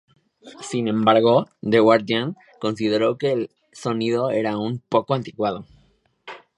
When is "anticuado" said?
5.13-5.63